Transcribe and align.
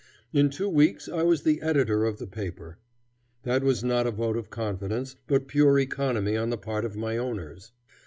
In 0.33 0.49
two 0.49 0.67
weeks 0.67 1.07
I 1.07 1.21
was 1.21 1.43
the 1.43 1.61
editor 1.61 2.05
of 2.05 2.17
the 2.17 2.25
paper. 2.25 2.79
That 3.43 3.61
was 3.63 3.83
not 3.83 4.07
a 4.07 4.11
vote 4.11 4.35
of 4.35 4.49
confidence, 4.49 5.15
but 5.27 5.47
pure 5.47 5.77
economy 5.77 6.35
on 6.35 6.49
the 6.49 6.57
part 6.57 6.85
of 6.85 6.95
my 6.95 7.17
owners. 7.19 7.71